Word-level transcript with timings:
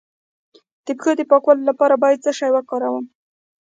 د 0.85 0.87
پښو 0.97 1.11
د 1.17 1.21
پاکوالي 1.29 1.63
لپاره 1.69 1.95
باید 2.03 2.23
څه 2.25 2.31
شی 2.39 2.49
وکاروم؟ 2.53 3.05